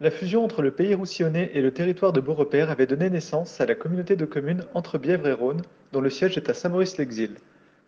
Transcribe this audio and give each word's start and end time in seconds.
La 0.00 0.10
fusion 0.10 0.44
entre 0.44 0.60
le 0.60 0.72
pays 0.72 0.92
roussillonnais 0.92 1.52
et 1.54 1.62
le 1.62 1.70
territoire 1.70 2.12
de 2.12 2.20
Beaurepaire 2.20 2.68
avait 2.68 2.88
donné 2.88 3.08
naissance 3.10 3.60
à 3.60 3.66
la 3.66 3.76
communauté 3.76 4.16
de 4.16 4.24
communes 4.24 4.64
entre 4.74 4.98
Bièvre 4.98 5.28
et 5.28 5.32
Rhône, 5.32 5.62
dont 5.92 6.00
le 6.00 6.10
siège 6.10 6.36
est 6.36 6.50
à 6.50 6.54
Saint-Maurice-l'Exil. 6.54 7.36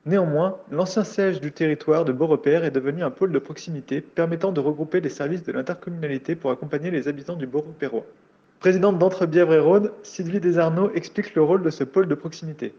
Néanmoins, 0.06 0.56
l'ancien 0.70 1.02
siège 1.02 1.40
du 1.40 1.50
territoire 1.50 2.04
de 2.04 2.12
Beaurepaire 2.12 2.62
est 2.62 2.70
devenu 2.70 3.02
un 3.02 3.10
pôle 3.10 3.32
de 3.32 3.40
proximité 3.40 4.00
permettant 4.00 4.52
de 4.52 4.60
regrouper 4.60 5.00
les 5.00 5.08
services 5.08 5.42
de 5.42 5.50
l'intercommunalité 5.50 6.36
pour 6.36 6.52
accompagner 6.52 6.92
les 6.92 7.08
habitants 7.08 7.34
du 7.34 7.48
Beaurepairois. 7.48 8.06
Présidente 8.60 9.00
d'Entre-Bièvre 9.00 9.54
et 9.54 9.58
Rhône, 9.58 9.90
Sylvie 10.04 10.38
Desarnaud 10.38 10.92
explique 10.94 11.34
le 11.34 11.42
rôle 11.42 11.64
de 11.64 11.70
ce 11.70 11.82
pôle 11.82 12.06
de 12.06 12.14
proximité. 12.14 12.72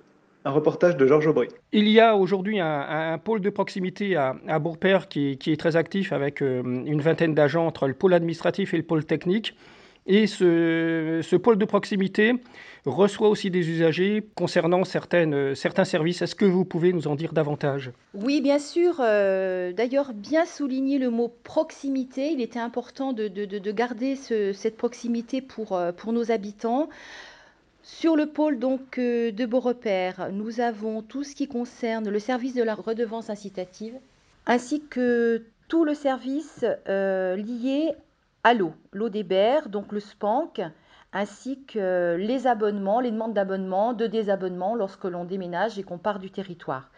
Un 0.48 0.52
reportage 0.52 0.96
de 0.96 1.06
Georges 1.06 1.28
Aubry. 1.28 1.50
Il 1.74 1.90
y 1.90 2.00
a 2.00 2.16
aujourd'hui 2.16 2.62
un, 2.62 3.18
pôle 3.18 3.42
de 3.42 3.50
proximité 3.50 4.16
à, 4.16 4.34
à 4.48 4.60
Beaurepaire 4.60 5.10
qui, 5.10 5.38
est 5.46 5.60
très 5.60 5.76
actif 5.76 6.14
avec 6.14 6.42
euh, 6.42 6.64
une 6.64 7.02
vingtaine 7.02 7.34
d'agents 7.34 7.68
entre 7.68 7.86
le 7.86 7.94
pôle 7.94 8.14
administratif 8.14 8.74
et 8.74 8.78
le 8.78 8.84
pôle 8.84 9.04
technique. 9.04 9.58
Et 10.06 10.26
ce, 10.26 11.36
pôle 11.36 11.58
de 11.58 11.66
proximité 11.66 12.34
reçoit 12.86 13.28
aussi 13.28 13.52
des 13.52 13.70
usagers 13.70 14.26
concernant 14.36 14.86
certaines, 14.86 15.54
certains 15.54 15.84
services. 15.84 16.22
Est-ce 16.22 16.36
que 16.36 16.46
vous 16.46 16.64
pouvez 16.64 16.94
nous 16.94 17.10
en 17.10 17.16
dire 17.16 17.34
davantage? 17.34 17.92
Oui, 18.14 18.40
bien 18.40 18.58
sûr. 18.58 19.02
Euh, 19.02 19.74
d'ailleurs, 19.74 20.14
bien 20.14 20.46
souligner 20.46 20.98
le 20.98 21.10
mot 21.10 21.30
proximité. 21.44 22.32
Il 22.32 22.40
était 22.40 22.58
important 22.58 23.12
de, 23.12 23.28
garder 23.72 24.16
cette 24.16 24.78
proximité 24.78 25.42
pour, 25.42 25.74
euh, 25.74 25.92
pour 25.92 26.14
nos 26.14 26.32
habitants. 26.32 26.88
Sur 27.84 28.16
le 28.16 28.28
pôle 28.28 28.60
donc 28.60 28.98
euh, 28.98 29.32
de 29.32 29.46
Beaurepaire, 29.46 30.30
nous 30.32 30.60
avons 30.60 31.02
tout 31.02 31.24
ce 31.24 31.36
qui 31.36 31.48
concerne 31.48 32.10
le 32.10 32.20
service 32.20 32.54
de 32.54 32.64
la 32.64 32.76
redevance 32.76 33.30
incitative, 33.30 33.96
ainsi 34.46 34.82
que 34.86 35.46
tout 35.68 35.86
le 35.86 35.94
service 35.94 36.64
lié 36.88 37.94
à 38.44 38.54
l'eau, 38.54 38.74
l'eau 38.94 39.10
des 39.10 39.24
berres, 39.24 39.68
donc 39.68 39.92
le 39.92 40.00
SPANC, 40.00 40.62
ainsi 41.14 41.64
que 41.66 42.16
les 42.20 42.48
abonnements, 42.48 43.00
les 43.00 43.12
demandes 43.12 43.34
d'abonnement, 43.34 43.94
de 43.94 44.08
désabonnement 44.08 44.76
lorsque 44.76 45.06
l'on 45.06 45.26
déménage 45.26 45.80
et 45.80 45.84
qu'on 45.84 45.98
part 45.98 46.20
du 46.20 46.30
territoire. 46.30 46.90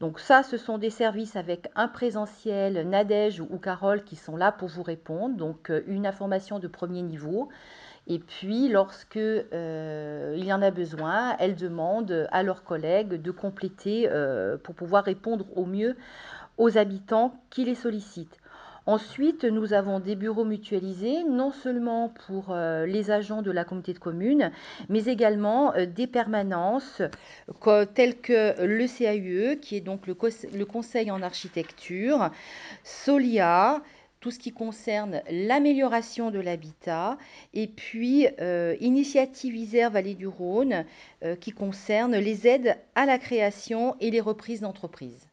Donc 0.00 0.18
ça, 0.18 0.42
ce 0.42 0.56
sont 0.56 0.78
des 0.78 0.90
services 0.90 1.36
avec 1.36 1.68
un 1.76 1.86
présentiel, 1.86 2.88
Nadège 2.88 3.40
ou 3.40 3.58
Carole 3.58 4.02
qui 4.02 4.16
sont 4.16 4.36
là 4.36 4.50
pour 4.50 4.68
vous 4.68 4.82
répondre. 4.82 5.36
Donc 5.36 5.70
euh, 5.70 5.82
une 5.86 6.06
information 6.06 6.58
de 6.58 6.66
premier 6.66 7.02
niveau. 7.02 7.50
Et 8.08 8.18
puis, 8.18 8.68
lorsque 8.68 9.16
euh, 9.16 10.34
il 10.36 10.44
y 10.44 10.52
en 10.52 10.60
a 10.60 10.70
besoin, 10.70 11.36
elles 11.38 11.54
demandent 11.54 12.28
à 12.32 12.42
leurs 12.42 12.64
collègues 12.64 13.20
de 13.20 13.30
compléter 13.30 14.08
euh, 14.10 14.56
pour 14.56 14.74
pouvoir 14.74 15.04
répondre 15.04 15.46
au 15.56 15.66
mieux 15.66 15.96
aux 16.58 16.78
habitants 16.78 17.34
qui 17.50 17.64
les 17.64 17.76
sollicitent. 17.76 18.38
Ensuite, 18.84 19.44
nous 19.44 19.74
avons 19.74 20.00
des 20.00 20.16
bureaux 20.16 20.44
mutualisés, 20.44 21.22
non 21.22 21.52
seulement 21.52 22.12
pour 22.26 22.46
euh, 22.50 22.84
les 22.84 23.12
agents 23.12 23.40
de 23.40 23.52
la 23.52 23.64
communauté 23.64 23.92
de 23.92 24.00
communes, 24.00 24.50
mais 24.88 25.04
également 25.04 25.72
des 25.86 26.08
permanences 26.08 27.00
telles 27.94 28.20
que 28.20 28.60
le 28.60 28.86
CAUE, 28.88 29.60
qui 29.60 29.76
est 29.76 29.80
donc 29.80 30.08
le, 30.08 30.64
Conseil 30.64 31.12
en 31.12 31.22
architecture, 31.22 32.30
SOLIA, 32.82 33.80
tout 34.22 34.30
ce 34.30 34.38
qui 34.38 34.52
concerne 34.52 35.20
l'amélioration 35.30 36.30
de 36.30 36.40
l'habitat, 36.40 37.18
et 37.52 37.66
puis 37.66 38.26
euh, 38.40 38.74
Initiative 38.80 39.54
Isère 39.54 39.90
Vallée 39.90 40.14
du 40.14 40.26
Rhône, 40.26 40.86
qui 41.40 41.52
concerne 41.52 42.16
les 42.16 42.46
aides 42.46 42.78
à 42.94 43.04
la 43.04 43.18
création 43.18 43.94
et 44.00 44.10
les 44.10 44.20
reprises 44.20 44.60
d'entreprises. 44.60 45.28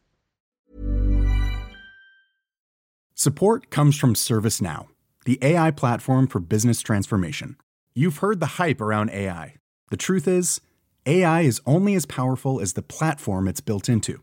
Support 3.14 3.70
comes 3.70 3.92
from 3.92 4.14
ServiceNow, 4.14 4.88
the 5.26 5.38
AI 5.42 5.70
platform 5.70 6.26
for 6.26 6.40
business 6.40 6.80
transformation. 6.80 7.56
You've 7.94 8.18
heard 8.22 8.40
the 8.40 8.56
hype 8.58 8.80
around 8.80 9.10
AI. 9.10 9.56
The 9.90 9.98
truth 9.98 10.26
is, 10.26 10.60
AI 11.04 11.42
is 11.42 11.60
only 11.66 11.94
as 11.94 12.06
powerful 12.06 12.60
as 12.60 12.72
the 12.72 12.82
platform 12.82 13.46
it's 13.46 13.60
built 13.60 13.88
into. 13.88 14.22